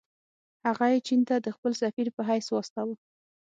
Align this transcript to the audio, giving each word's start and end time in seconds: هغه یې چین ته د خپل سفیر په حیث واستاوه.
هغه 0.67 0.85
یې 0.91 0.99
چین 1.07 1.21
ته 1.27 1.35
د 1.39 1.47
خپل 1.55 1.71
سفیر 1.81 2.07
په 2.15 2.21
حیث 2.29 2.47
واستاوه. 2.51 2.95